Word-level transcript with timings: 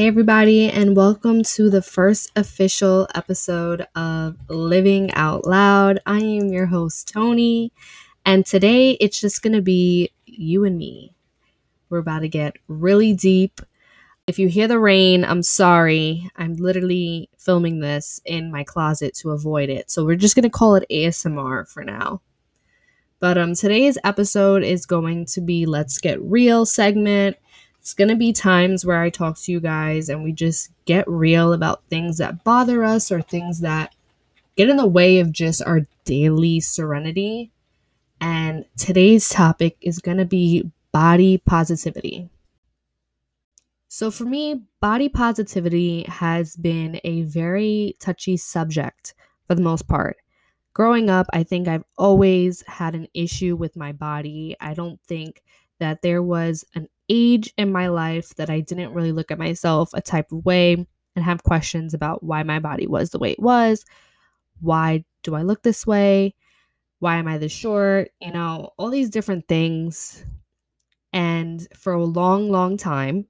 Hey, 0.00 0.06
everybody, 0.06 0.70
and 0.70 0.96
welcome 0.96 1.42
to 1.42 1.68
the 1.68 1.82
first 1.82 2.32
official 2.34 3.06
episode 3.14 3.86
of 3.94 4.34
Living 4.48 5.12
Out 5.12 5.46
Loud. 5.46 6.00
I 6.06 6.20
am 6.20 6.48
your 6.48 6.64
host, 6.64 7.12
Tony, 7.12 7.70
and 8.24 8.46
today 8.46 8.92
it's 8.92 9.20
just 9.20 9.42
going 9.42 9.52
to 9.52 9.60
be 9.60 10.10
you 10.24 10.64
and 10.64 10.78
me. 10.78 11.14
We're 11.90 11.98
about 11.98 12.20
to 12.20 12.30
get 12.30 12.56
really 12.66 13.12
deep. 13.12 13.60
If 14.26 14.38
you 14.38 14.48
hear 14.48 14.66
the 14.66 14.78
rain, 14.78 15.22
I'm 15.22 15.42
sorry. 15.42 16.30
I'm 16.34 16.54
literally 16.54 17.28
filming 17.36 17.80
this 17.80 18.22
in 18.24 18.50
my 18.50 18.64
closet 18.64 19.12
to 19.16 19.32
avoid 19.32 19.68
it. 19.68 19.90
So 19.90 20.06
we're 20.06 20.16
just 20.16 20.34
going 20.34 20.44
to 20.44 20.48
call 20.48 20.76
it 20.76 20.86
ASMR 20.90 21.68
for 21.68 21.84
now. 21.84 22.22
But 23.18 23.36
um 23.36 23.54
today's 23.54 23.98
episode 24.02 24.62
is 24.62 24.86
going 24.86 25.26
to 25.26 25.42
be 25.42 25.66
Let's 25.66 25.98
Get 25.98 26.22
Real 26.22 26.64
segment 26.64 27.36
it's 27.80 27.94
going 27.94 28.08
to 28.08 28.16
be 28.16 28.32
times 28.32 28.84
where 28.84 29.00
I 29.00 29.08
talk 29.08 29.38
to 29.38 29.52
you 29.52 29.58
guys 29.58 30.10
and 30.10 30.22
we 30.22 30.32
just 30.32 30.70
get 30.84 31.08
real 31.08 31.54
about 31.54 31.82
things 31.88 32.18
that 32.18 32.44
bother 32.44 32.84
us 32.84 33.10
or 33.10 33.22
things 33.22 33.60
that 33.60 33.94
get 34.54 34.68
in 34.68 34.76
the 34.76 34.86
way 34.86 35.18
of 35.18 35.32
just 35.32 35.62
our 35.62 35.86
daily 36.04 36.60
serenity. 36.60 37.50
And 38.20 38.66
today's 38.76 39.30
topic 39.30 39.78
is 39.80 39.98
going 39.98 40.18
to 40.18 40.26
be 40.26 40.70
body 40.92 41.38
positivity. 41.38 42.28
So, 43.88 44.10
for 44.10 44.24
me, 44.24 44.62
body 44.80 45.08
positivity 45.08 46.02
has 46.02 46.56
been 46.56 47.00
a 47.02 47.22
very 47.22 47.96
touchy 47.98 48.36
subject 48.36 49.14
for 49.48 49.54
the 49.54 49.62
most 49.62 49.88
part. 49.88 50.18
Growing 50.74 51.08
up, 51.08 51.26
I 51.32 51.44
think 51.44 51.66
I've 51.66 51.84
always 51.96 52.62
had 52.66 52.94
an 52.94 53.08
issue 53.14 53.56
with 53.56 53.74
my 53.74 53.92
body. 53.92 54.54
I 54.60 54.74
don't 54.74 55.00
think 55.06 55.42
that 55.78 56.02
there 56.02 56.22
was 56.22 56.64
an 56.74 56.86
age 57.10 57.52
in 57.58 57.72
my 57.72 57.88
life 57.88 58.34
that 58.36 58.48
I 58.48 58.60
didn't 58.60 58.94
really 58.94 59.12
look 59.12 59.30
at 59.30 59.38
myself 59.38 59.90
a 59.92 60.00
type 60.00 60.32
of 60.32 60.44
way 60.44 60.86
and 61.16 61.24
have 61.24 61.42
questions 61.42 61.92
about 61.92 62.22
why 62.22 62.42
my 62.44 62.60
body 62.60 62.86
was 62.86 63.10
the 63.10 63.18
way 63.18 63.32
it 63.32 63.40
was. 63.40 63.84
Why 64.60 65.04
do 65.22 65.34
I 65.34 65.42
look 65.42 65.62
this 65.62 65.86
way? 65.86 66.34
Why 67.00 67.16
am 67.16 67.26
I 67.26 67.38
this 67.38 67.52
short? 67.52 68.10
You 68.20 68.32
know, 68.32 68.70
all 68.78 68.90
these 68.90 69.10
different 69.10 69.48
things. 69.48 70.24
And 71.12 71.66
for 71.74 71.92
a 71.92 72.04
long, 72.04 72.50
long 72.50 72.76
time, 72.76 73.26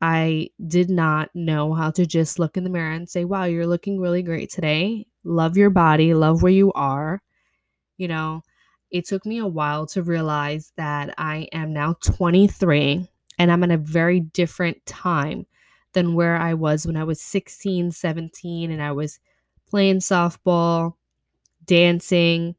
I 0.00 0.50
did 0.66 0.90
not 0.90 1.30
know 1.34 1.74
how 1.74 1.90
to 1.92 2.06
just 2.06 2.38
look 2.38 2.56
in 2.56 2.64
the 2.64 2.70
mirror 2.70 2.92
and 2.92 3.08
say, 3.08 3.24
wow, 3.24 3.44
you're 3.44 3.66
looking 3.66 3.98
really 3.98 4.22
great 4.22 4.50
today. 4.50 5.06
Love 5.24 5.56
your 5.56 5.70
body, 5.70 6.14
love 6.14 6.42
where 6.42 6.52
you 6.52 6.72
are. 6.74 7.20
You 7.96 8.08
know, 8.08 8.42
it 8.90 9.06
took 9.06 9.26
me 9.26 9.38
a 9.38 9.46
while 9.46 9.86
to 9.86 10.02
realize 10.02 10.72
that 10.76 11.14
I 11.18 11.48
am 11.52 11.72
now 11.72 11.94
23 12.04 13.08
and 13.38 13.50
I'm 13.50 13.64
in 13.64 13.70
a 13.70 13.78
very 13.78 14.20
different 14.20 14.84
time 14.86 15.46
than 15.92 16.14
where 16.14 16.36
I 16.36 16.54
was 16.54 16.86
when 16.86 16.96
I 16.96 17.04
was 17.04 17.20
16, 17.20 17.90
17, 17.90 18.70
and 18.70 18.82
I 18.82 18.92
was 18.92 19.18
playing 19.68 19.98
softball, 19.98 20.94
dancing, 21.64 22.54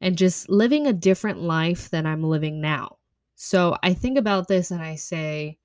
and 0.00 0.16
just 0.16 0.48
living 0.48 0.86
a 0.86 0.92
different 0.92 1.42
life 1.42 1.90
than 1.90 2.06
I'm 2.06 2.22
living 2.22 2.60
now. 2.60 2.96
So 3.34 3.76
I 3.82 3.94
think 3.94 4.18
about 4.18 4.48
this 4.48 4.70
and 4.70 4.82
I 4.82 4.96
say, 4.96 5.58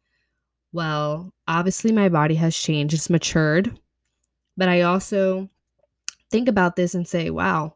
well, 0.74 1.34
obviously 1.48 1.92
my 1.92 2.10
body 2.10 2.36
has 2.36 2.58
changed, 2.58 2.94
it's 2.94 3.10
matured. 3.10 3.80
But 4.58 4.70
I 4.70 4.82
also 4.82 5.50
think 6.32 6.48
about 6.48 6.76
this 6.76 6.96
and 6.96 7.08
say, 7.08 7.30
wow, 7.30 7.74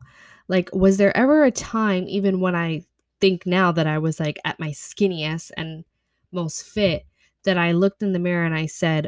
like, 0.47 0.69
was 0.73 0.97
there 0.97 1.15
ever 1.15 1.43
a 1.43 1.51
time, 1.51 2.05
even 2.07 2.39
when 2.39 2.55
I 2.55 2.83
think 3.21 3.45
now 3.45 3.71
that 3.71 3.87
I 3.87 3.99
was 3.99 4.19
like 4.19 4.39
at 4.43 4.59
my 4.59 4.69
skinniest 4.69 5.51
and 5.55 5.83
most 6.31 6.65
fit 6.65 7.05
that 7.43 7.57
I 7.57 7.71
looked 7.71 8.03
in 8.03 8.13
the 8.13 8.19
mirror 8.19 8.45
and 8.45 8.55
I 8.55 8.65
said, 8.65 9.07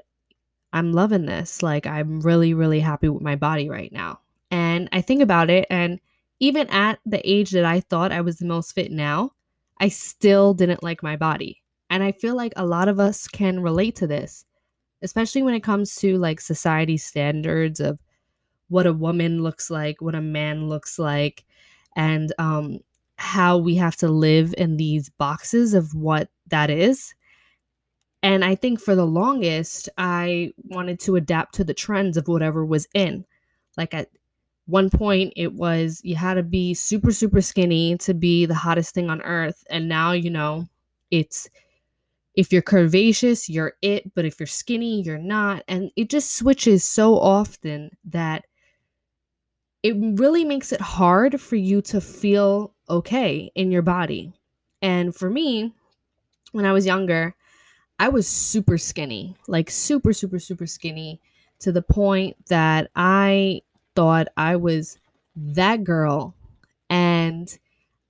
I'm 0.73 0.93
loving 0.93 1.25
this. 1.25 1.61
Like, 1.61 1.85
I'm 1.85 2.21
really, 2.21 2.53
really 2.53 2.79
happy 2.79 3.09
with 3.09 3.21
my 3.21 3.35
body 3.35 3.69
right 3.69 3.91
now. 3.91 4.19
And 4.49 4.89
I 4.91 5.01
think 5.01 5.21
about 5.21 5.49
it, 5.49 5.65
and 5.69 5.99
even 6.39 6.67
at 6.69 6.99
the 7.05 7.21
age 7.29 7.51
that 7.51 7.65
I 7.65 7.79
thought 7.79 8.11
I 8.11 8.21
was 8.21 8.37
the 8.37 8.45
most 8.45 8.73
fit 8.73 8.91
now, 8.91 9.31
I 9.79 9.87
still 9.87 10.53
didn't 10.53 10.83
like 10.83 11.03
my 11.03 11.15
body. 11.15 11.61
And 11.89 12.03
I 12.03 12.11
feel 12.11 12.35
like 12.35 12.53
a 12.55 12.65
lot 12.65 12.87
of 12.87 12.99
us 12.99 13.27
can 13.27 13.61
relate 13.61 13.95
to 13.97 14.07
this, 14.07 14.45
especially 15.01 15.43
when 15.43 15.53
it 15.53 15.63
comes 15.63 15.95
to 15.97 16.17
like 16.17 16.41
society 16.41 16.97
standards 16.97 17.79
of 17.79 17.99
what 18.69 18.87
a 18.87 18.93
woman 18.93 19.43
looks 19.43 19.69
like, 19.69 20.01
what 20.01 20.15
a 20.15 20.21
man 20.21 20.67
looks 20.67 20.97
like, 20.97 21.45
and 21.95 22.33
um, 22.37 22.79
how 23.21 23.57
we 23.57 23.75
have 23.75 23.95
to 23.97 24.07
live 24.07 24.53
in 24.57 24.77
these 24.77 25.09
boxes 25.09 25.73
of 25.73 25.93
what 25.93 26.29
that 26.47 26.69
is. 26.69 27.13
And 28.23 28.43
I 28.43 28.55
think 28.55 28.79
for 28.79 28.95
the 28.95 29.05
longest, 29.05 29.89
I 29.97 30.53
wanted 30.65 30.99
to 31.01 31.15
adapt 31.15 31.55
to 31.55 31.63
the 31.63 31.73
trends 31.73 32.17
of 32.17 32.27
whatever 32.27 32.65
was 32.65 32.87
in. 32.93 33.25
Like 33.77 33.93
at 33.93 34.09
one 34.65 34.89
point, 34.89 35.33
it 35.35 35.53
was 35.53 36.01
you 36.03 36.15
had 36.15 36.35
to 36.35 36.43
be 36.43 36.73
super, 36.73 37.11
super 37.11 37.41
skinny 37.41 37.97
to 37.97 38.13
be 38.13 38.45
the 38.45 38.55
hottest 38.55 38.93
thing 38.93 39.09
on 39.09 39.21
earth. 39.21 39.63
And 39.69 39.87
now, 39.87 40.11
you 40.11 40.29
know, 40.29 40.67
it's 41.09 41.49
if 42.35 42.51
you're 42.51 42.61
curvaceous, 42.61 43.49
you're 43.49 43.73
it. 43.81 44.13
But 44.13 44.25
if 44.25 44.39
you're 44.39 44.47
skinny, 44.47 45.01
you're 45.01 45.17
not. 45.17 45.63
And 45.67 45.91
it 45.95 46.09
just 46.09 46.35
switches 46.35 46.83
so 46.83 47.17
often 47.19 47.91
that 48.05 48.45
it 49.83 49.95
really 49.99 50.45
makes 50.45 50.71
it 50.71 50.81
hard 50.81 51.41
for 51.41 51.55
you 51.55 51.81
to 51.81 51.99
feel 51.99 52.73
okay 52.91 53.51
in 53.55 53.71
your 53.71 53.81
body. 53.81 54.33
And 54.81 55.15
for 55.15 55.29
me, 55.29 55.73
when 56.51 56.65
I 56.65 56.73
was 56.73 56.85
younger, 56.85 57.35
I 57.99 58.09
was 58.09 58.27
super 58.27 58.77
skinny, 58.77 59.35
like 59.47 59.69
super, 59.69 60.13
super, 60.13 60.39
super 60.39 60.65
skinny 60.65 61.21
to 61.59 61.71
the 61.71 61.81
point 61.81 62.35
that 62.47 62.89
I 62.95 63.61
thought 63.95 64.27
I 64.37 64.55
was 64.55 64.97
that 65.35 65.83
girl 65.83 66.35
and 66.89 67.57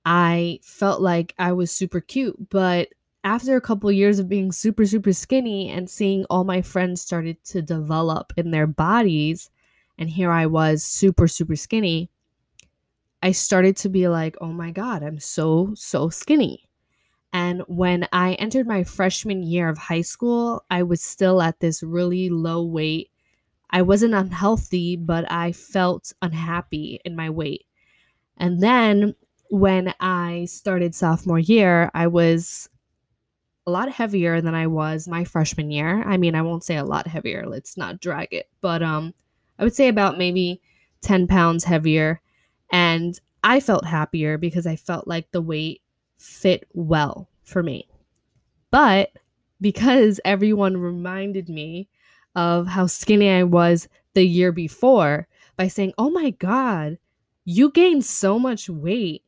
I 0.04 0.60
felt 0.62 1.00
like 1.00 1.34
I 1.38 1.52
was 1.52 1.70
super 1.70 2.00
cute. 2.00 2.48
But 2.50 2.88
after 3.24 3.54
a 3.56 3.60
couple 3.60 3.88
of 3.88 3.94
years 3.94 4.18
of 4.18 4.28
being 4.28 4.50
super, 4.50 4.84
super 4.84 5.12
skinny 5.12 5.68
and 5.70 5.88
seeing 5.88 6.24
all 6.24 6.44
my 6.44 6.62
friends 6.62 7.00
started 7.00 7.42
to 7.44 7.62
develop 7.62 8.32
in 8.36 8.50
their 8.50 8.66
bodies, 8.66 9.50
and 9.98 10.10
here 10.10 10.32
I 10.32 10.46
was 10.46 10.82
super, 10.82 11.28
super 11.28 11.54
skinny, 11.54 12.10
I 13.22 13.32
started 13.32 13.76
to 13.78 13.88
be 13.88 14.08
like, 14.08 14.36
oh 14.40 14.52
my 14.52 14.70
God, 14.70 15.02
I'm 15.02 15.20
so, 15.20 15.72
so 15.74 16.08
skinny. 16.08 16.68
And 17.32 17.62
when 17.66 18.06
I 18.12 18.34
entered 18.34 18.66
my 18.66 18.84
freshman 18.84 19.42
year 19.42 19.68
of 19.68 19.78
high 19.78 20.02
school, 20.02 20.64
I 20.70 20.82
was 20.82 21.00
still 21.02 21.40
at 21.40 21.60
this 21.60 21.82
really 21.82 22.28
low 22.28 22.64
weight. 22.64 23.10
I 23.70 23.82
wasn't 23.82 24.14
unhealthy, 24.14 24.96
but 24.96 25.30
I 25.30 25.52
felt 25.52 26.12
unhappy 26.20 27.00
in 27.04 27.16
my 27.16 27.30
weight. 27.30 27.64
And 28.36 28.62
then 28.62 29.14
when 29.48 29.94
I 30.00 30.46
started 30.46 30.94
sophomore 30.94 31.38
year, 31.38 31.90
I 31.94 32.08
was 32.08 32.68
a 33.66 33.70
lot 33.70 33.90
heavier 33.90 34.40
than 34.40 34.54
I 34.54 34.66
was 34.66 35.06
my 35.06 35.24
freshman 35.24 35.70
year. 35.70 36.02
I 36.02 36.16
mean, 36.16 36.34
I 36.34 36.42
won't 36.42 36.64
say 36.64 36.76
a 36.76 36.84
lot 36.84 37.06
heavier, 37.06 37.46
let's 37.46 37.76
not 37.76 38.00
drag 38.00 38.32
it, 38.32 38.48
but 38.60 38.82
um 38.82 39.14
I 39.58 39.64
would 39.64 39.74
say 39.74 39.88
about 39.88 40.18
maybe 40.18 40.60
10 41.02 41.28
pounds 41.28 41.64
heavier. 41.64 42.20
And 42.72 43.20
I 43.44 43.60
felt 43.60 43.84
happier 43.84 44.38
because 44.38 44.66
I 44.66 44.76
felt 44.76 45.06
like 45.06 45.30
the 45.30 45.42
weight 45.42 45.82
fit 46.16 46.66
well 46.72 47.28
for 47.42 47.62
me. 47.62 47.88
But 48.70 49.10
because 49.60 50.20
everyone 50.24 50.76
reminded 50.76 51.48
me 51.48 51.88
of 52.34 52.66
how 52.66 52.86
skinny 52.86 53.28
I 53.30 53.42
was 53.42 53.88
the 54.14 54.24
year 54.24 54.52
before 54.52 55.28
by 55.56 55.68
saying, 55.68 55.92
Oh 55.98 56.10
my 56.10 56.30
God, 56.30 56.98
you 57.44 57.70
gained 57.70 58.04
so 58.04 58.38
much 58.38 58.68
weight. 58.68 59.22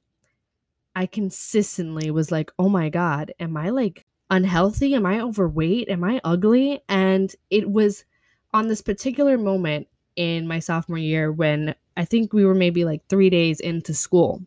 I 0.97 1.07
consistently 1.07 2.11
was 2.11 2.33
like, 2.33 2.51
Oh 2.59 2.69
my 2.69 2.89
God, 2.89 3.33
am 3.39 3.57
I 3.57 3.71
like 3.71 4.07
unhealthy? 4.31 4.95
Am 4.95 5.05
I 5.05 5.21
overweight? 5.21 5.89
Am 5.89 6.03
I 6.03 6.21
ugly? 6.25 6.81
And 6.89 7.35
it 7.51 7.71
was 7.71 8.05
on 8.53 8.69
this 8.69 8.81
particular 8.81 9.37
moment 9.37 9.89
in 10.17 10.47
my 10.47 10.59
sophomore 10.59 10.99
year 10.99 11.33
when 11.33 11.75
I 11.97 12.05
think 12.05 12.33
we 12.33 12.45
were 12.45 12.55
maybe 12.55 12.85
like 12.85 13.07
three 13.09 13.31
days 13.31 13.61
into 13.61 13.95
school. 13.95 14.43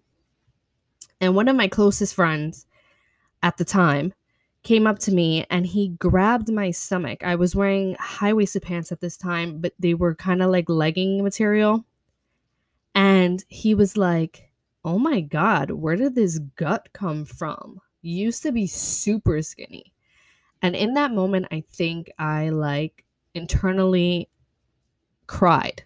And 1.20 1.36
one 1.36 1.48
of 1.48 1.56
my 1.56 1.68
closest 1.68 2.14
friends 2.16 2.66
at 3.42 3.58
the 3.58 3.66
time 3.66 4.14
came 4.64 4.86
up 4.86 5.00
to 5.00 5.14
me 5.14 5.46
and 5.50 5.66
he 5.66 5.90
grabbed 5.90 6.52
my 6.52 6.72
stomach. 6.72 7.24
I 7.24 7.36
was 7.36 7.56
wearing 7.56 7.96
high 8.00 8.34
waisted 8.34 8.64
pants 8.64 8.92
at 8.92 9.00
this 9.00 9.18
time, 9.18 9.60
but 9.60 9.74
they 9.80 9.94
were 9.94 10.16
kind 10.16 10.44
of 10.44 10.52
like 10.52 10.70
legging 10.70 11.24
material. 11.24 11.86
And 12.94 13.44
he 13.48 13.76
was 13.76 13.96
like, 13.98 14.52
Oh 14.84 15.00
my 15.00 15.22
God, 15.22 15.72
where 15.72 15.96
did 15.96 16.16
this 16.16 16.40
gut 16.56 16.90
come 16.94 17.26
from? 17.26 17.82
Used 18.02 18.44
to 18.44 18.52
be 18.52 18.68
super 18.68 19.42
skinny. 19.42 19.94
And 20.62 20.76
in 20.76 20.94
that 20.94 21.12
moment, 21.12 21.48
I 21.52 21.64
think 21.70 22.10
I 22.18 22.50
like 22.50 23.04
internally 23.34 24.30
cried 25.28 25.84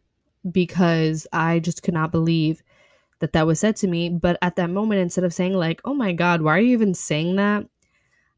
because 0.49 1.27
I 1.33 1.59
just 1.59 1.83
could 1.83 1.93
not 1.93 2.11
believe 2.11 2.63
that 3.19 3.33
that 3.33 3.47
was 3.47 3.59
said 3.59 3.75
to 3.77 3.87
me. 3.87 4.09
But 4.09 4.37
at 4.41 4.55
that 4.55 4.69
moment, 4.69 5.01
instead 5.01 5.23
of 5.23 5.33
saying 5.33 5.53
like, 5.53 5.81
"Oh 5.85 5.93
my 5.93 6.13
God, 6.13 6.41
why 6.41 6.57
are 6.57 6.61
you 6.61 6.73
even 6.73 6.93
saying 6.93 7.35
that?" 7.37 7.65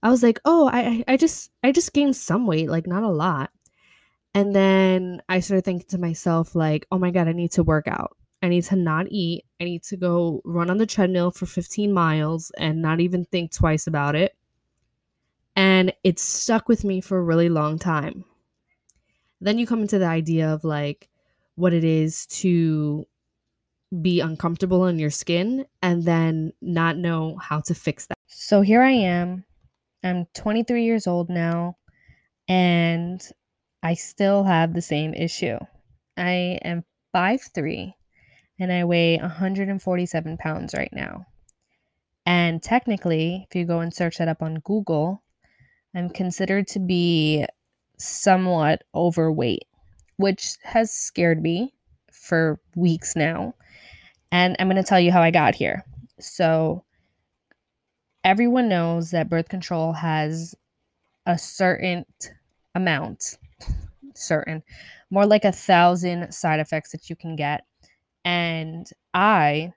I 0.01 0.09
was 0.09 0.23
like, 0.23 0.39
"Oh, 0.45 0.69
I 0.71 1.03
I 1.07 1.17
just 1.17 1.51
I 1.63 1.71
just 1.71 1.93
gained 1.93 2.15
some 2.15 2.47
weight, 2.47 2.69
like 2.69 2.87
not 2.87 3.03
a 3.03 3.09
lot." 3.09 3.51
And 4.33 4.55
then 4.55 5.21
I 5.29 5.39
started 5.39 5.63
thinking 5.63 5.87
to 5.89 5.97
myself, 5.99 6.55
like, 6.55 6.87
oh 6.91 6.97
my 6.97 7.11
God, 7.11 7.27
I 7.27 7.33
need 7.33 7.51
to 7.51 7.63
work 7.63 7.87
out. 7.87 8.17
I 8.41 8.49
need 8.49 8.63
to 8.65 8.75
not 8.75 9.07
eat. 9.09 9.45
I 9.61 9.65
need 9.65 9.83
to 9.83 9.97
go 9.97 10.41
run 10.43 10.69
on 10.69 10.77
the 10.77 10.85
treadmill 10.85 11.31
for 11.31 11.45
15 11.45 11.93
miles 11.93 12.51
and 12.57 12.81
not 12.81 12.99
even 12.99 13.25
think 13.25 13.53
twice 13.53 13.87
about 13.87 14.15
it. 14.15 14.35
And 15.55 15.93
it 16.03 16.19
stuck 16.19 16.67
with 16.67 16.83
me 16.83 16.99
for 16.99 17.17
a 17.17 17.23
really 17.23 17.47
long 17.47 17.77
time. 17.77 18.25
Then 19.43 19.57
you 19.57 19.67
come 19.67 19.81
into 19.81 19.99
the 19.99 20.05
idea 20.05 20.53
of 20.53 20.63
like 20.63 21.09
what 21.55 21.73
it 21.73 21.83
is 21.83 22.25
to 22.27 23.05
be 24.01 24.21
uncomfortable 24.21 24.87
in 24.87 24.97
your 24.97 25.09
skin 25.09 25.65
and 25.81 26.03
then 26.03 26.53
not 26.61 26.97
know 26.97 27.37
how 27.37 27.59
to 27.59 27.75
fix 27.75 28.05
that. 28.07 28.17
So 28.27 28.61
here 28.61 28.81
I 28.81 28.91
am. 28.91 29.43
I'm 30.01 30.27
23 30.33 30.85
years 30.85 31.07
old 31.07 31.29
now 31.29 31.75
and 32.47 33.21
I 33.83 33.95
still 33.95 34.45
have 34.45 34.73
the 34.73 34.81
same 34.81 35.13
issue. 35.13 35.57
I 36.15 36.59
am 36.63 36.85
5'3 37.13 37.93
and 38.59 38.71
I 38.71 38.85
weigh 38.85 39.17
147 39.17 40.37
pounds 40.37 40.73
right 40.73 40.93
now. 40.93 41.25
And 42.25 42.63
technically, 42.63 43.45
if 43.49 43.55
you 43.57 43.65
go 43.65 43.81
and 43.81 43.93
search 43.93 44.19
that 44.19 44.29
up 44.29 44.41
on 44.41 44.61
Google, 44.63 45.21
I'm 45.93 46.09
considered 46.09 46.67
to 46.69 46.79
be 46.79 47.45
somewhat 47.97 48.83
overweight, 48.93 49.65
which 50.17 50.55
has 50.63 50.91
scared 50.91 51.41
me 51.41 51.73
for 52.11 52.59
weeks 52.75 53.15
now. 53.15 53.53
And 54.31 54.55
I'm 54.59 54.67
going 54.67 54.81
to 54.81 54.87
tell 54.87 54.99
you 54.99 55.11
how 55.11 55.21
I 55.21 55.31
got 55.31 55.55
here. 55.55 55.85
So, 56.19 56.83
everyone 58.23 58.69
knows 58.69 59.11
that 59.11 59.29
birth 59.29 59.49
control 59.49 59.93
has 59.93 60.55
a 61.25 61.37
certain 61.37 62.05
amount 62.75 63.37
certain, 64.15 64.63
more 65.09 65.25
like 65.25 65.45
a 65.45 65.51
thousand 65.51 66.31
side 66.33 66.59
effects 66.59 66.91
that 66.91 67.09
you 67.09 67.15
can 67.15 67.35
get. 67.35 67.65
And 68.25 68.87
I 69.13 69.73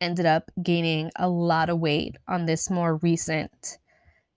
ended 0.00 0.26
up 0.26 0.50
gaining 0.62 1.10
a 1.16 1.28
lot 1.28 1.68
of 1.68 1.80
weight 1.80 2.16
on 2.28 2.46
this 2.46 2.70
more 2.70 2.96
recent 2.96 3.78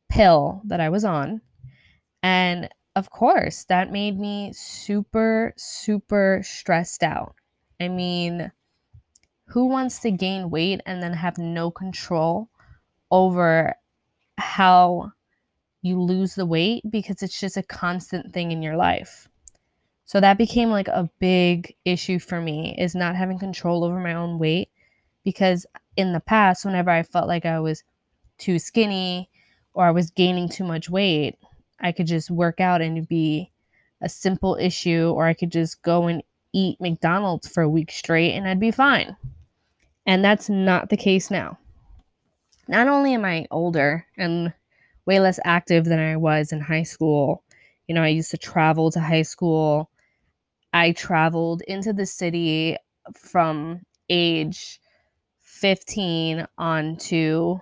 pill 0.10 0.62
that 0.66 0.80
I 0.80 0.90
was 0.90 1.06
on. 1.06 1.42
And 2.23 2.69
of 2.95 3.09
course, 3.09 3.65
that 3.65 3.91
made 3.91 4.19
me 4.19 4.51
super, 4.53 5.53
super 5.57 6.41
stressed 6.44 7.03
out. 7.03 7.35
I 7.79 7.88
mean, 7.88 8.51
who 9.45 9.68
wants 9.68 10.00
to 10.00 10.12
gain 10.12 10.50
weight 10.50 10.81
and 10.85 11.01
then 11.01 11.13
have 11.13 11.38
no 11.38 11.71
control 11.71 12.50
over 13.09 13.75
how 14.38 15.12
you 15.81 16.00
lose 16.00 16.35
the 16.35 16.45
weight 16.45 16.83
because 16.89 17.21
it's 17.21 17.39
just 17.39 17.57
a 17.57 17.63
constant 17.63 18.33
thing 18.33 18.51
in 18.51 18.62
your 18.62 18.77
life. 18.77 19.27
So 20.06 20.19
that 20.19 20.38
became 20.38 20.69
like 20.69 20.88
a 20.88 21.09
big 21.19 21.75
issue 21.85 22.19
for 22.19 22.41
me 22.41 22.75
is 22.77 22.95
not 22.95 23.15
having 23.15 23.39
control 23.39 23.83
over 23.83 24.00
my 24.00 24.13
own 24.13 24.39
weight 24.39 24.69
because 25.23 25.65
in 25.95 26.13
the 26.13 26.19
past 26.19 26.65
whenever 26.65 26.89
I 26.89 27.03
felt 27.03 27.27
like 27.27 27.45
I 27.45 27.59
was 27.59 27.83
too 28.38 28.59
skinny 28.59 29.29
or 29.73 29.85
I 29.85 29.91
was 29.91 30.12
gaining 30.12 30.50
too 30.50 30.65
much 30.65 30.89
weight, 30.89 31.38
I 31.81 31.92
could 31.92 32.07
just 32.07 32.30
work 32.31 32.60
out 32.60 32.81
and 32.81 33.07
be 33.07 33.51
a 34.01 34.10
simple 34.10 34.56
issue 34.60 35.12
or 35.16 35.25
I 35.25 35.33
could 35.33 35.51
just 35.51 35.81
go 35.81 36.07
and 36.07 36.24
eat 36.54 36.80
McDonald's 36.80 37.48
for 37.48 37.63
a 37.63 37.69
week 37.69 37.92
straight 37.92 38.33
and 38.33 38.48
I'd 38.48 38.60
be 38.60 38.72
fine. 38.72 39.16
And 40.06 40.24
that's 40.24 40.50
not 40.50 40.89
the 40.89 40.98
case 40.98 41.30
now. 41.30 41.57
Not 42.68 42.88
only 42.88 43.13
am 43.13 43.25
I 43.25 43.45
older 43.51 44.06
and 44.18 44.54
way 45.06 45.19
less 45.19 45.39
active 45.44 45.86
than 45.86 46.00
I 46.00 46.16
was 46.16 46.51
in 46.51 46.62
high 46.62 46.83
school. 46.83 47.44
You 47.88 47.95
know, 47.95 48.04
I 48.04 48.10
used 48.10 48.31
to 48.31 48.38
travel 48.38 48.92
to 48.92 49.00
high 49.00 49.24
school. 49.24 49.89
I 50.74 50.92
traveled 50.94 51.62
into 51.68 51.94
the 51.94 52.06
city 52.06 52.78
from 53.13 53.81
age 54.10 54.80
15 55.42 56.48
on 56.57 56.98
to 56.98 57.60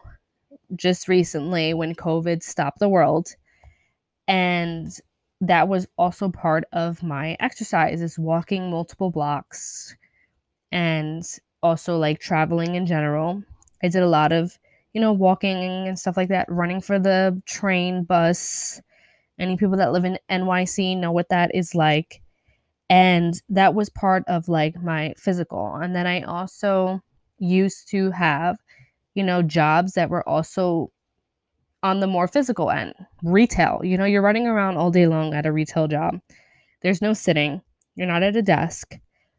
just 0.76 1.08
recently 1.08 1.74
when 1.74 1.96
COVID 1.96 2.44
stopped 2.44 2.80
the 2.80 2.90
world. 2.90 3.36
And 4.30 4.90
that 5.42 5.68
was 5.68 5.88
also 5.98 6.30
part 6.30 6.64
of 6.72 7.04
my 7.04 7.36
exercise 7.42 8.02
is 8.02 8.18
walking 8.18 8.70
multiple 8.72 9.12
blocks 9.12 9.94
and 10.72 11.24
also 11.62 11.98
like 11.98 12.22
traveling 12.22 12.76
in 12.76 12.86
general. 12.86 13.44
I 13.84 13.90
did 13.90 14.04
a 14.04 14.08
lot 14.08 14.32
of 14.32 14.58
you 14.94 15.02
know, 15.02 15.14
walking 15.14 15.88
and 15.88 15.98
stuff 15.98 16.18
like 16.18 16.30
that, 16.30 16.48
running 16.50 16.82
for 16.82 17.00
the 17.00 17.42
train, 17.46 18.04
bus. 18.04 18.82
Any 19.38 19.56
people 19.56 19.78
that 19.78 19.94
live 19.94 20.06
in 20.06 20.20
NYC 20.30 20.98
know 20.98 21.12
what 21.12 21.30
that 21.30 21.54
is 21.54 21.76
like. 21.76 22.22
And 22.90 23.40
that 23.50 23.76
was 23.76 23.90
part 23.90 24.24
of 24.28 24.50
like 24.50 24.82
my 24.82 25.14
physical. 25.18 25.76
And 25.76 25.96
then 25.96 26.08
I 26.08 26.24
also 26.24 27.02
used 27.38 27.88
to 27.90 28.12
have, 28.12 28.58
you 29.14 29.24
know, 29.24 29.42
jobs 29.42 29.94
that 29.94 30.10
were 30.10 30.28
also 30.28 30.92
on 31.84 32.00
the 32.00 32.08
more 32.08 32.28
physical 32.28 32.70
end, 32.72 32.94
retail. 33.24 33.82
You 33.84 33.98
know, 33.98 34.06
you're 34.06 34.22
running 34.22 34.48
around 34.48 34.78
all 34.78 34.92
day 34.92 35.08
long 35.08 35.34
at 35.34 35.46
a 35.46 35.52
retail 35.52 35.88
job. 35.88 36.20
There's 36.82 37.02
no 37.02 37.14
sitting. 37.14 37.62
You're 37.96 38.08
not 38.08 38.24
at 38.24 38.36
a 38.36 38.42
desk. 38.42 38.98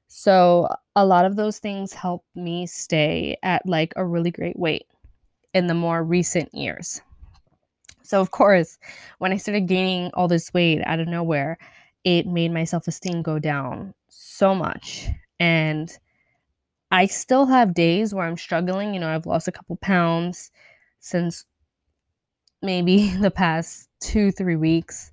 So, 0.09 0.69
a 0.97 1.07
lot 1.07 1.25
of 1.25 1.37
those 1.37 1.59
things 1.59 1.93
help 1.93 2.25
me 2.35 2.67
stay 2.67 3.37
at 3.43 3.65
like 3.65 3.93
a 3.97 4.05
really 4.05 4.31
great 4.31 4.59
weight 4.59 4.87
in 5.55 5.67
the 5.67 5.75
more 5.75 6.03
recent 6.03 6.53
years. 6.53 7.01
So, 8.03 8.21
of 8.21 8.33
course, 8.33 8.79
when 9.19 9.33
I 9.33 9.37
started 9.37 9.69
gaining 9.69 10.11
all 10.15 10.27
this 10.27 10.53
weight 10.53 10.83
out 10.85 10.99
of 10.99 11.07
nowhere, 11.07 11.59
it 12.03 12.27
made 12.27 12.53
my 12.53 12.65
self 12.65 12.89
esteem 12.89 13.23
go 13.23 13.39
down 13.39 13.95
so 14.09 14.55
much. 14.55 15.09
And 15.39 15.97
I 16.91 17.07
still 17.07 17.47
have 17.47 17.73
days 17.73 18.13
where 18.13 18.27
I'm 18.27 18.37
struggling. 18.37 18.95
You 18.95 19.01
know, 19.01 19.09
I've 19.09 19.27
lost 19.27 19.47
a 19.47 19.53
couple 19.53 19.77
pounds 19.77 20.51
since 20.99 21.45
maybe 22.63 23.11
the 23.21 23.31
past 23.31 23.89
two, 24.01 24.33
three 24.33 24.57
weeks, 24.57 25.11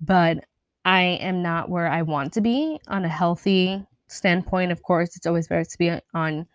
but 0.00 0.44
I 0.84 1.02
am 1.20 1.42
not 1.42 1.70
where 1.70 1.88
I 1.88 2.02
want 2.02 2.32
to 2.34 2.40
be 2.40 2.80
on 2.88 3.04
a 3.04 3.08
healthy 3.08 3.84
standpoint. 4.08 4.72
Of 4.72 4.82
course, 4.82 5.16
it's 5.16 5.26
always 5.26 5.48
better 5.48 5.64
to 5.64 5.78
be 5.78 5.92
on 6.14 6.46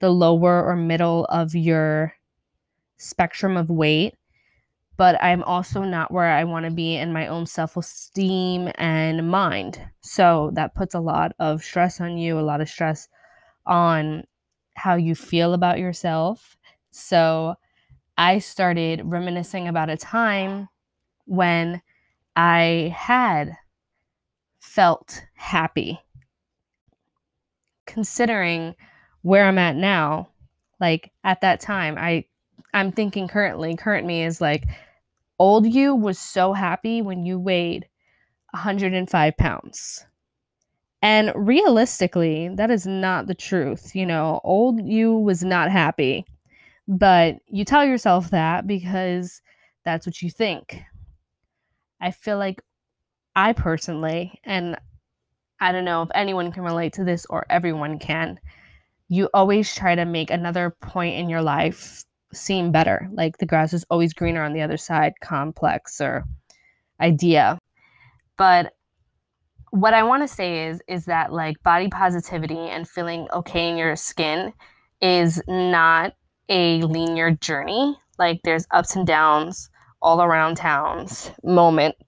the 0.00 0.10
lower 0.10 0.64
or 0.64 0.76
middle 0.76 1.24
of 1.26 1.54
your 1.54 2.14
spectrum 2.96 3.56
of 3.56 3.70
weight, 3.70 4.14
but 4.96 5.22
I'm 5.22 5.42
also 5.44 5.82
not 5.82 6.10
where 6.12 6.30
I 6.30 6.44
want 6.44 6.64
to 6.66 6.70
be 6.72 6.96
in 6.96 7.12
my 7.12 7.26
own 7.26 7.46
self 7.46 7.76
esteem 7.76 8.70
and 8.76 9.30
mind. 9.30 9.80
So 10.00 10.50
that 10.54 10.74
puts 10.74 10.94
a 10.94 11.00
lot 11.00 11.32
of 11.38 11.62
stress 11.62 12.00
on 12.00 12.18
you, 12.18 12.38
a 12.38 12.40
lot 12.40 12.60
of 12.60 12.68
stress 12.68 13.08
on 13.66 14.24
how 14.74 14.94
you 14.94 15.14
feel 15.14 15.54
about 15.54 15.78
yourself. 15.78 16.56
So 16.90 17.54
I 18.18 18.40
started 18.40 19.02
reminiscing 19.04 19.68
about 19.68 19.90
a 19.90 19.96
time 19.96 20.68
when 21.26 21.80
I 22.34 22.92
had 22.96 23.56
felt 24.58 25.24
happy. 25.34 26.00
Considering 27.86 28.74
where 29.22 29.44
I'm 29.44 29.58
at 29.58 29.76
now, 29.76 30.28
like 30.80 31.12
at 31.22 31.40
that 31.42 31.60
time, 31.60 31.96
I 31.96 32.24
I'm 32.74 32.90
thinking 32.90 33.28
currently, 33.28 33.76
current 33.76 34.06
me 34.06 34.24
is 34.24 34.40
like 34.40 34.64
old 35.38 35.66
you 35.66 35.94
was 35.94 36.18
so 36.18 36.52
happy 36.52 37.00
when 37.00 37.24
you 37.24 37.38
weighed 37.38 37.86
105 38.50 39.36
pounds. 39.36 40.04
And 41.00 41.32
realistically, 41.36 42.48
that 42.56 42.70
is 42.70 42.84
not 42.84 43.28
the 43.28 43.34
truth. 43.34 43.94
You 43.94 44.06
know, 44.06 44.40
old 44.42 44.84
you 44.84 45.16
was 45.16 45.44
not 45.44 45.70
happy. 45.70 46.26
But 46.88 47.36
you 47.46 47.66
tell 47.66 47.84
yourself 47.84 48.30
that 48.30 48.66
because 48.66 49.42
that's 49.84 50.06
what 50.06 50.22
you 50.22 50.30
think. 50.30 50.82
I 52.00 52.10
feel 52.10 52.38
like 52.38 52.62
I 53.36 53.52
personally, 53.52 54.40
and 54.42 54.78
I 55.60 55.70
don't 55.70 55.84
know 55.84 56.02
if 56.02 56.08
anyone 56.14 56.50
can 56.50 56.62
relate 56.62 56.94
to 56.94 57.04
this 57.04 57.26
or 57.28 57.44
everyone 57.50 57.98
can, 57.98 58.40
you 59.08 59.28
always 59.34 59.74
try 59.74 59.94
to 59.94 60.04
make 60.04 60.30
another 60.30 60.74
point 60.80 61.16
in 61.16 61.28
your 61.28 61.42
life 61.42 62.04
seem 62.32 62.72
better. 62.72 63.08
Like 63.12 63.38
the 63.38 63.46
grass 63.46 63.72
is 63.72 63.84
always 63.90 64.14
greener 64.14 64.42
on 64.42 64.52
the 64.54 64.62
other 64.62 64.76
side, 64.76 65.14
complex 65.20 66.00
or 66.00 66.24
idea. 67.00 67.58
But 68.36 68.72
what 69.70 69.92
I 69.92 70.02
want 70.02 70.22
to 70.22 70.28
say 70.28 70.68
is 70.68 70.80
is 70.88 71.04
that 71.06 71.32
like 71.32 71.62
body 71.62 71.88
positivity 71.88 72.58
and 72.58 72.88
feeling 72.88 73.28
okay 73.32 73.68
in 73.68 73.76
your 73.76 73.96
skin 73.96 74.52
is 75.02 75.42
not 75.46 76.14
a 76.48 76.82
linear 76.82 77.32
journey. 77.32 77.96
Like 78.18 78.40
there's 78.44 78.66
ups 78.70 78.96
and 78.96 79.06
downs 79.06 79.70
all 80.02 80.22
around 80.22 80.56
towns, 80.56 81.30
moments. 81.42 81.98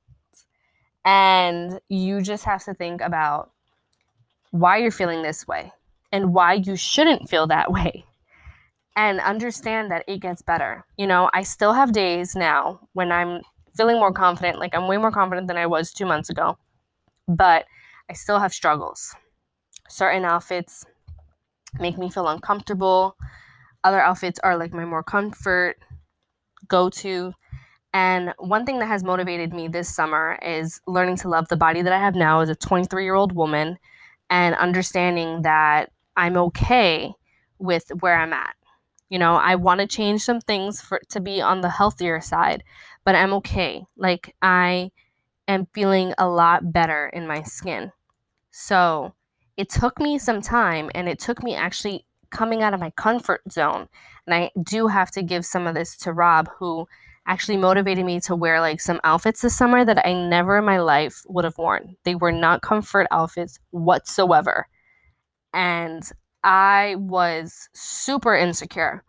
And 1.04 1.80
you 1.88 2.20
just 2.20 2.44
have 2.44 2.64
to 2.64 2.74
think 2.74 3.00
about 3.00 3.50
why 4.50 4.78
you're 4.78 4.90
feeling 4.90 5.22
this 5.22 5.46
way 5.46 5.72
and 6.12 6.34
why 6.34 6.54
you 6.54 6.76
shouldn't 6.76 7.28
feel 7.28 7.46
that 7.46 7.72
way 7.72 8.04
and 8.96 9.20
understand 9.20 9.90
that 9.90 10.04
it 10.06 10.20
gets 10.20 10.42
better. 10.42 10.84
You 10.96 11.06
know, 11.06 11.30
I 11.32 11.42
still 11.42 11.72
have 11.72 11.92
days 11.92 12.34
now 12.34 12.80
when 12.92 13.12
I'm 13.12 13.40
feeling 13.76 13.96
more 13.96 14.12
confident. 14.12 14.58
Like 14.58 14.74
I'm 14.74 14.88
way 14.88 14.96
more 14.96 15.12
confident 15.12 15.48
than 15.48 15.56
I 15.56 15.66
was 15.66 15.92
two 15.92 16.06
months 16.06 16.28
ago, 16.28 16.58
but 17.28 17.64
I 18.08 18.12
still 18.14 18.40
have 18.40 18.52
struggles. 18.52 19.14
Certain 19.88 20.24
outfits 20.24 20.84
make 21.78 21.96
me 21.96 22.10
feel 22.10 22.28
uncomfortable. 22.28 23.16
Other 23.84 24.00
outfits 24.00 24.38
are 24.42 24.56
like 24.56 24.72
my 24.72 24.84
more 24.84 25.02
comfort 25.02 25.78
go 26.68 26.90
to. 26.90 27.32
And 27.92 28.32
one 28.38 28.64
thing 28.64 28.78
that 28.78 28.86
has 28.86 29.02
motivated 29.02 29.52
me 29.52 29.68
this 29.68 29.94
summer 29.94 30.38
is 30.42 30.80
learning 30.86 31.16
to 31.18 31.28
love 31.28 31.48
the 31.48 31.56
body 31.56 31.82
that 31.82 31.92
I 31.92 31.98
have 31.98 32.14
now 32.14 32.40
as 32.40 32.48
a 32.48 32.54
23 32.54 33.02
year 33.04 33.14
old 33.14 33.32
woman 33.32 33.78
and 34.28 34.54
understanding 34.54 35.42
that 35.42 35.90
I'm 36.16 36.36
okay 36.36 37.12
with 37.58 37.90
where 38.00 38.16
I'm 38.16 38.32
at. 38.32 38.54
You 39.08 39.18
know, 39.18 39.34
I 39.34 39.56
want 39.56 39.80
to 39.80 39.88
change 39.88 40.22
some 40.22 40.40
things 40.40 40.80
for 40.80 41.00
to 41.08 41.20
be 41.20 41.40
on 41.40 41.62
the 41.62 41.70
healthier 41.70 42.20
side, 42.20 42.62
but 43.04 43.16
I'm 43.16 43.32
okay. 43.34 43.84
Like 43.96 44.36
I 44.40 44.92
am 45.48 45.66
feeling 45.74 46.14
a 46.16 46.28
lot 46.28 46.72
better 46.72 47.08
in 47.08 47.26
my 47.26 47.42
skin. 47.42 47.90
So, 48.52 49.14
it 49.56 49.68
took 49.68 49.98
me 50.00 50.18
some 50.18 50.40
time 50.40 50.90
and 50.94 51.08
it 51.08 51.18
took 51.18 51.42
me 51.42 51.54
actually 51.54 52.06
coming 52.30 52.62
out 52.62 52.74
of 52.74 52.80
my 52.80 52.90
comfort 52.90 53.42
zone. 53.50 53.88
And 54.26 54.34
I 54.34 54.50
do 54.62 54.86
have 54.88 55.10
to 55.12 55.22
give 55.22 55.44
some 55.44 55.66
of 55.66 55.74
this 55.74 55.96
to 55.98 56.12
Rob 56.12 56.48
who 56.58 56.86
actually 57.26 57.56
motivated 57.56 58.04
me 58.04 58.20
to 58.20 58.34
wear 58.34 58.60
like 58.60 58.80
some 58.80 59.00
outfits 59.04 59.42
this 59.42 59.56
summer 59.56 59.84
that 59.84 60.04
I 60.06 60.12
never 60.12 60.58
in 60.58 60.64
my 60.64 60.78
life 60.78 61.22
would 61.28 61.44
have 61.44 61.58
worn. 61.58 61.96
They 62.04 62.14
were 62.14 62.32
not 62.32 62.62
comfort 62.62 63.06
outfits 63.10 63.58
whatsoever. 63.70 64.66
And 65.52 66.02
I 66.42 66.96
was 66.98 67.68
super 67.74 68.34
insecure 68.34 69.04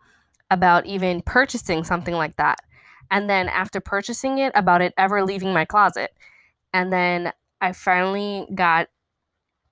about 0.50 0.86
even 0.86 1.22
purchasing 1.22 1.82
something 1.82 2.14
like 2.14 2.36
that. 2.36 2.58
And 3.10 3.28
then 3.28 3.48
after 3.48 3.80
purchasing 3.80 4.38
it, 4.38 4.52
about 4.54 4.82
it 4.82 4.94
ever 4.96 5.24
leaving 5.24 5.52
my 5.52 5.64
closet. 5.64 6.12
And 6.72 6.92
then 6.92 7.32
I 7.60 7.72
finally 7.72 8.46
got 8.54 8.88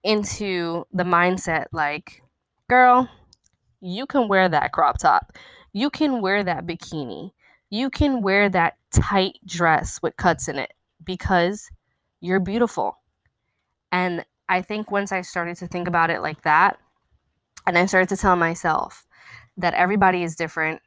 into 0.03 0.87
the 0.93 1.05
mindset 1.05 1.67
like, 1.73 2.23
girl, 2.69 3.09
you 3.81 4.07
can 4.07 4.29
wear 4.29 4.49
that 4.49 4.73
crop 4.73 4.99
top. 4.99 5.37
You 5.73 5.91
can 5.91 6.21
wear 6.21 6.45
that 6.45 6.67
bikini. 6.67 7.31
You 7.71 7.91
can 7.91 8.23
wear 8.23 8.49
that 8.49 8.77
tight 8.93 9.39
dress 9.47 10.01
with 10.03 10.17
cuts 10.17 10.49
in 10.49 10.59
it 10.59 10.73
because 11.05 11.71
you're 12.21 12.41
beautiful. 12.41 12.99
And 13.93 14.25
I 14.49 14.63
think 14.63 14.91
once 14.91 15.13
I 15.13 15.23
started 15.23 15.57
to 15.59 15.67
think 15.67 15.89
about 15.89 16.11
it 16.11 16.21
like 16.21 16.43
that, 16.43 16.79
and 17.67 17.79
I 17.79 17.87
started 17.87 18.09
to 18.11 18.17
tell 18.17 18.37
myself 18.37 19.07
that 19.57 19.75
everybody 19.75 20.23
is 20.23 20.35
different 20.35 20.81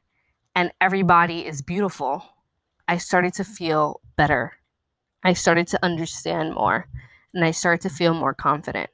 and 0.56 0.72
everybody 0.82 1.46
is 1.46 1.62
beautiful, 1.62 2.24
I 2.88 2.98
started 2.98 3.34
to 3.36 3.44
feel 3.44 4.02
better. 4.18 4.54
I 5.24 5.34
started 5.34 5.68
to 5.68 5.80
understand 5.84 6.56
more 6.56 6.88
and 7.34 7.46
I 7.46 7.52
started 7.52 7.82
to 7.88 7.96
feel 7.96 8.14
more 8.14 8.34
confident. 8.34 8.90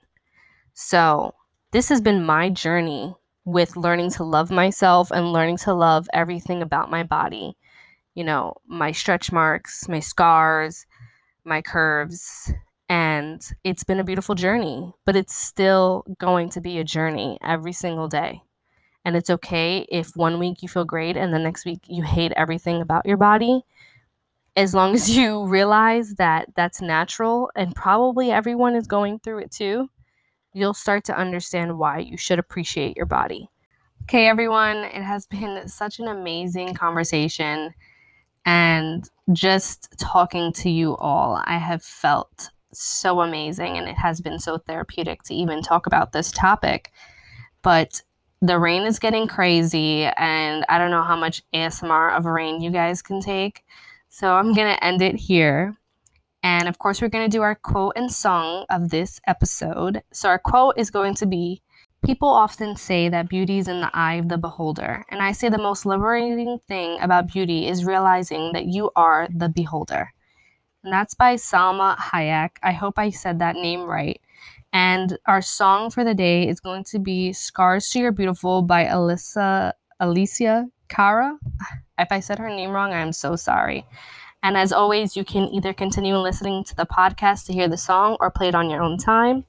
So, 0.74 1.34
this 1.72 1.90
has 1.90 2.02
been 2.02 2.26
my 2.26 2.50
journey 2.50 3.16
with 3.50 3.76
learning 3.76 4.12
to 4.12 4.24
love 4.24 4.52
myself 4.52 5.12
and 5.12 5.34
learning 5.34 5.58
to 5.58 5.74
love 5.74 6.08
everything 6.14 6.62
about 6.62 6.92
my 6.92 7.04
body. 7.04 7.58
You 8.14 8.24
know, 8.24 8.56
my 8.68 8.92
stretch 8.92 9.32
marks, 9.32 9.88
my 9.88 10.00
scars, 10.00 10.86
my 11.44 11.62
curves, 11.62 12.52
and 12.88 13.42
it's 13.64 13.84
been 13.84 14.00
a 14.00 14.04
beautiful 14.04 14.36
journey, 14.36 14.94
but 15.06 15.16
it's 15.16 15.36
still 15.36 16.04
going 16.20 16.50
to 16.50 16.62
be 16.62 16.80
a 16.80 16.84
journey 16.84 17.38
every 17.44 17.74
single 17.74 18.08
day. 18.08 18.42
And 19.06 19.16
it's 19.16 19.30
okay 19.30 19.88
if 19.90 20.16
one 20.16 20.40
week 20.40 20.62
you 20.62 20.70
feel 20.70 20.86
great 20.86 21.18
and 21.18 21.34
the 21.34 21.40
next 21.40 21.66
week 21.66 21.80
you 21.88 22.04
hate 22.04 22.34
everything 22.36 22.82
about 22.82 23.06
your 23.06 23.18
body. 23.18 23.62
As 24.56 24.76
long 24.76 24.94
as 24.94 25.10
you 25.16 25.46
realize 25.46 26.16
that 26.16 26.50
that's 26.56 26.82
natural 26.82 27.50
and 27.56 27.74
probably 27.74 28.32
everyone 28.32 28.76
is 28.76 28.88
going 28.88 29.20
through 29.20 29.40
it 29.40 29.52
too, 29.52 29.90
you'll 30.54 30.74
start 30.74 31.04
to 31.06 31.18
understand 31.18 31.78
why 31.78 32.00
you 32.00 32.18
should 32.18 32.40
appreciate 32.40 32.98
your 32.98 33.06
body. 33.06 33.50
Okay, 34.04 34.28
everyone, 34.28 34.78
it 34.78 35.04
has 35.04 35.26
been 35.28 35.68
such 35.68 36.00
an 36.00 36.08
amazing 36.08 36.74
conversation. 36.74 37.74
And 38.46 39.08
just 39.34 39.94
talking 40.00 40.52
to 40.54 40.70
you 40.70 40.96
all, 40.98 41.42
I 41.46 41.58
have 41.58 41.84
felt 41.84 42.50
so 42.72 43.22
amazing 43.22 43.78
and 43.78 43.88
it 43.88 43.98
has 43.98 44.22
been 44.22 44.40
so 44.40 44.58
therapeutic 44.58 45.24
to 45.24 45.34
even 45.34 45.62
talk 45.62 45.86
about 45.86 46.12
this 46.12 46.32
topic. 46.32 46.92
But 47.62 48.02
the 48.42 48.58
rain 48.58 48.84
is 48.84 49.00
getting 49.00 49.28
crazy 49.28 50.06
and 50.06 50.66
I 50.70 50.78
don't 50.78 50.92
know 50.92 51.04
how 51.04 51.16
much 51.16 51.44
ASMR 51.54 52.18
of 52.18 52.26
rain 52.26 52.62
you 52.62 52.72
guys 52.72 53.02
can 53.02 53.22
take. 53.22 53.64
So 54.08 54.34
I'm 54.34 54.54
going 54.54 54.74
to 54.76 54.84
end 54.84 55.02
it 55.02 55.16
here. 55.16 55.78
And 56.42 56.68
of 56.68 56.80
course, 56.80 57.02
we're 57.02 57.10
going 57.10 57.30
to 57.30 57.38
do 57.38 57.42
our 57.42 57.56
quote 57.56 57.94
and 57.96 58.12
song 58.12 58.66
of 58.70 58.90
this 58.90 59.20
episode. 59.28 60.02
So 60.14 60.30
our 60.30 60.40
quote 60.40 60.76
is 60.78 60.90
going 60.90 61.16
to 61.16 61.26
be 61.26 61.62
People 62.02 62.30
often 62.30 62.78
say 62.78 63.10
that 63.10 63.28
beauty 63.28 63.58
is 63.58 63.68
in 63.68 63.82
the 63.82 63.92
eye 63.94 64.14
of 64.14 64.30
the 64.30 64.38
beholder. 64.38 65.04
And 65.10 65.22
I 65.22 65.34
say 65.34 65.50
the 65.50 65.58
most 65.58 65.86
liberating 65.86 66.58
thing 66.66 66.98
about 67.02 67.28
beauty 67.28 67.68
is 67.68 67.84
realizing 67.84 68.54
that 68.54 68.68
you 68.68 68.90
are 68.96 69.28
the 69.36 69.50
beholder 69.50 70.14
and 70.84 70.94
that's 70.94 71.14
by 71.14 71.36
Salma 71.36 71.98
Hayek. 71.98 72.52
I 72.64 72.72
hope 72.72 72.98
I 72.98 73.10
said 73.10 73.40
that 73.40 73.56
name 73.56 73.82
right. 73.82 74.22
And 74.72 75.18
our 75.26 75.42
song 75.42 75.90
for 75.90 76.04
the 76.04 76.14
day 76.14 76.48
is 76.48 76.60
going 76.60 76.84
to 76.86 77.00
be 77.00 77.34
Scars 77.34 77.90
to 77.90 78.00
Your 78.00 78.12
Beautiful 78.12 78.62
by 78.62 78.86
Alyssa 78.86 79.74
Alicia 80.00 80.68
Cara. 80.88 81.38
If 81.98 82.12
I 82.12 82.20
said 82.20 82.40
her 82.40 82.50
name 82.50 82.70
wrong, 82.70 82.94
I'm 82.94 83.12
so 83.12 83.36
sorry. 83.36 83.86
And 84.42 84.56
as 84.56 84.72
always, 84.72 85.18
you 85.18 85.26
can 85.26 85.50
either 85.50 85.74
continue 85.74 86.18
listening 86.18 86.64
to 86.66 86.76
the 86.76 86.86
podcast 86.86 87.46
to 87.46 87.54
hear 87.54 87.68
the 87.68 87.78
song 87.78 88.16
or 88.20 88.32
play 88.32 88.48
it 88.48 88.56
on 88.56 88.70
your 88.70 88.82
own 88.82 88.98
time. 88.98 89.44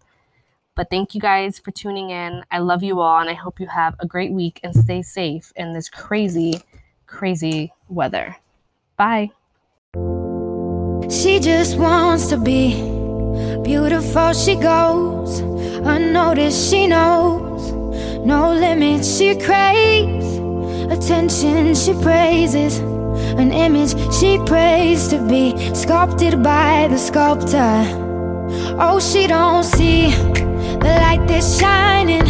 But 0.75 0.91
thank 0.91 1.15
you 1.15 1.21
guys 1.21 1.59
for 1.59 1.71
tuning 1.71 2.11
in. 2.11 2.43
I 2.51 2.59
love 2.59 2.83
you 2.83 3.01
all, 3.01 3.21
and 3.21 3.31
I 3.31 3.35
hope 3.35 3.61
you 3.61 3.67
have 3.67 3.95
a 4.01 4.07
great 4.07 4.33
week 4.33 4.61
and 4.63 4.75
stay 4.75 5.03
safe 5.03 5.53
in 5.55 5.75
this 5.75 5.89
crazy, 5.89 6.63
crazy 7.07 7.73
weather. 7.89 8.37
Bye. 8.97 9.31
She 11.11 11.39
just 11.41 11.77
wants 11.77 12.29
to 12.29 12.37
be 12.37 12.75
beautiful. 13.63 14.33
She 14.33 14.55
goes 14.55 15.41
unnoticed. 15.41 16.71
She 16.71 16.87
knows 16.87 17.73
no 18.25 18.53
limits. 18.53 19.17
She 19.17 19.39
craves 19.39 20.37
attention. 20.91 21.75
She 21.75 21.95
praises 21.95 22.81
an 23.39 23.53
image 23.53 23.95
she 24.15 24.39
prays 24.47 25.09
to 25.09 25.19
be 25.29 25.75
sculpted 25.75 26.43
by 26.43 26.89
the 26.89 26.99
sculptor. 26.99 27.85
Oh, 28.79 28.99
she 29.01 29.27
don't 29.27 29.65
see 29.65 30.11
the 30.11 30.93
light 31.05 31.27
that's 31.29 31.59
shining 31.59 32.25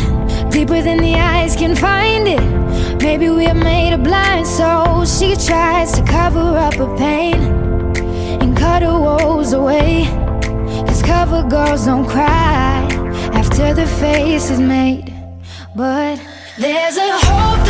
deeper 0.51 0.83
than 0.83 0.99
the 0.99 1.15
eyes 1.15 1.57
can 1.57 1.75
find 1.75 2.27
it. 2.29 2.61
Maybe 3.03 3.31
we're 3.31 3.55
made 3.55 3.95
of 3.95 4.03
blind, 4.03 4.47
so 4.47 5.05
she 5.07 5.35
tries 5.35 5.93
to 5.93 6.05
cover 6.05 6.59
up 6.59 6.75
her 6.75 6.97
pain 6.99 7.41
And 8.43 8.55
cut 8.57 8.83
her 8.83 8.99
woes 8.99 9.55
away 9.55 10.05
Cause 10.87 11.03
cover 11.03 11.43
girls 11.49 11.87
don't 11.87 12.07
cry 12.07 12.87
After 13.33 13.73
the 13.73 13.87
face 13.87 14.51
is 14.51 14.61
made 14.61 15.15
But 15.75 16.21
there's 16.59 16.99
a 16.99 17.11
hope 17.27 17.70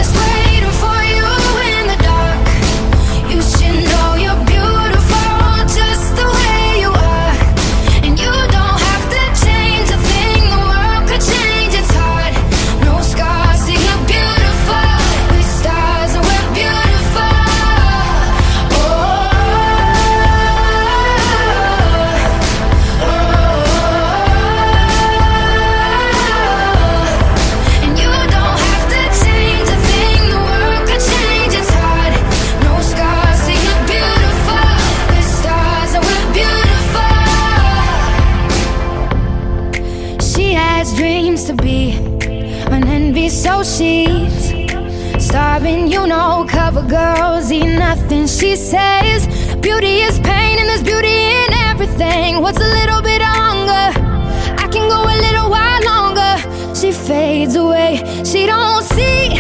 fades 57.11 57.57
away. 57.57 57.93
She 58.31 58.47
don't 58.47 58.85
see 58.85 59.35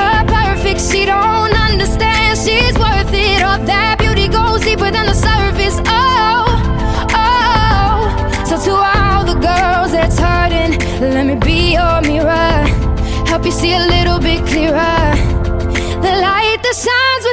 her 0.00 0.18
perfect 0.36 0.80
She 0.90 1.06
don't 1.06 1.54
understand. 1.68 2.32
She's 2.44 2.74
worth 2.84 3.12
it 3.26 3.40
All 3.48 3.60
that 3.72 3.96
beauty 3.98 4.28
goes 4.28 4.60
deeper 4.68 4.90
than 4.96 5.06
the 5.12 5.18
surface. 5.28 5.76
Oh, 5.86 6.44
oh. 7.24 7.98
So 8.48 8.54
to 8.66 8.72
all 8.92 9.22
the 9.32 9.38
girls 9.48 9.90
that's 9.96 10.18
hurting 10.26 10.72
Let 11.16 11.24
me 11.30 11.36
be 11.48 11.60
your 11.78 11.96
mirror. 12.10 12.56
Help 13.30 13.42
you 13.46 13.54
see 13.60 13.72
a 13.72 13.84
little 13.94 14.20
bit 14.28 14.40
clearer. 14.50 15.06
The 16.04 16.14
light 16.26 16.60
that 16.64 16.76
shines 16.86 17.24